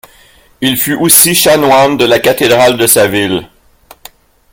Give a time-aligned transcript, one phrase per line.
[0.61, 3.47] Il fut aussi chanoine de la cathédrale de sa ville.